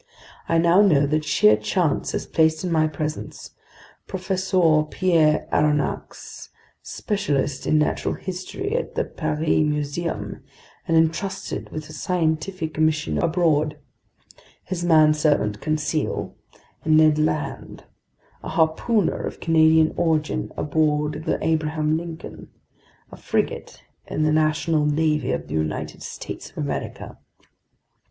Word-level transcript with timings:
I 0.49 0.57
now 0.57 0.81
know 0.81 1.05
that 1.05 1.23
sheer 1.23 1.55
chance 1.55 2.13
has 2.13 2.25
placed 2.25 2.63
in 2.63 2.71
my 2.71 2.87
presence 2.87 3.51
Professor 4.07 4.81
Pierre 4.89 5.47
Aronnax, 5.53 6.49
specialist 6.81 7.67
in 7.67 7.77
natural 7.77 8.15
history 8.15 8.75
at 8.75 8.95
the 8.95 9.03
Paris 9.03 9.47
Museum 9.63 10.41
and 10.87 10.97
entrusted 10.97 11.69
with 11.69 11.87
a 11.87 11.93
scientific 11.93 12.79
mission 12.79 13.19
abroad, 13.19 13.77
his 14.63 14.83
manservant 14.83 15.61
Conseil, 15.61 16.33
and 16.83 16.97
Ned 16.97 17.19
Land, 17.19 17.83
a 18.41 18.49
harpooner 18.49 19.21
of 19.27 19.39
Canadian 19.39 19.93
origin 19.97 20.51
aboard 20.57 21.25
the 21.25 21.37
Abraham 21.45 21.95
Lincoln, 21.95 22.49
a 23.11 23.17
frigate 23.17 23.83
in 24.07 24.23
the 24.23 24.33
national 24.33 24.87
navy 24.87 25.31
of 25.31 25.47
the 25.47 25.53
United 25.53 26.01
States 26.01 26.49
of 26.49 26.57
America." 26.57 27.19